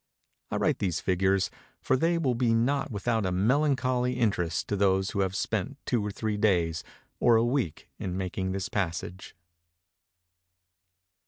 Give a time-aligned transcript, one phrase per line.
[0.49, 5.11] I write these figures, for they will be not without a melancholy interest to those
[5.11, 6.83] who have spent two or three days
[7.19, 9.35] or a week in making this passage.